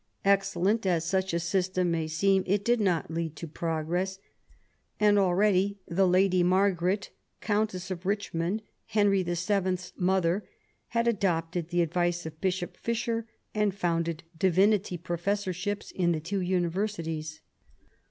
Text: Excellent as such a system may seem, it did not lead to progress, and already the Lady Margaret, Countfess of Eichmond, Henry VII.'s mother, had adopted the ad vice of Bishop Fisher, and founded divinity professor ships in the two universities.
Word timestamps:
Excellent 0.25 0.83
as 0.87 1.05
such 1.05 1.31
a 1.31 1.39
system 1.39 1.91
may 1.91 2.07
seem, 2.07 2.43
it 2.47 2.65
did 2.65 2.81
not 2.81 3.11
lead 3.11 3.35
to 3.35 3.47
progress, 3.47 4.17
and 4.99 5.19
already 5.19 5.77
the 5.87 6.07
Lady 6.07 6.41
Margaret, 6.41 7.11
Countfess 7.39 7.91
of 7.91 7.99
Eichmond, 8.01 8.61
Henry 8.87 9.21
VII.'s 9.21 9.93
mother, 9.95 10.43
had 10.87 11.07
adopted 11.07 11.67
the 11.69 11.83
ad 11.83 11.93
vice 11.93 12.25
of 12.25 12.41
Bishop 12.41 12.77
Fisher, 12.77 13.27
and 13.53 13.75
founded 13.75 14.23
divinity 14.39 14.97
professor 14.97 15.53
ships 15.53 15.91
in 15.91 16.13
the 16.13 16.19
two 16.19 16.39
universities. 16.41 17.41